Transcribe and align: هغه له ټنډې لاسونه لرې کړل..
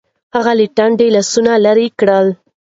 هغه 0.35 0.51
له 0.59 0.65
ټنډې 0.75 1.07
لاسونه 1.15 1.51
لرې 1.65 1.87
کړل.. 1.99 2.27